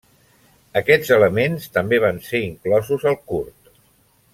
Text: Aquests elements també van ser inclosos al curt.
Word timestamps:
Aquests 0.81 1.11
elements 1.17 1.69
també 1.77 2.01
van 2.07 2.21
ser 2.31 2.43
inclosos 2.49 3.11
al 3.13 3.23
curt. 3.33 3.75